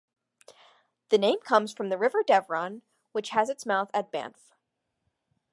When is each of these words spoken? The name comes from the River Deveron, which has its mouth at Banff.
The 1.09 1.19
name 1.19 1.41
comes 1.41 1.71
from 1.71 1.89
the 1.89 1.97
River 1.99 2.23
Deveron, 2.23 2.81
which 3.11 3.29
has 3.29 3.51
its 3.51 3.67
mouth 3.67 3.91
at 3.93 4.11
Banff. 4.11 4.51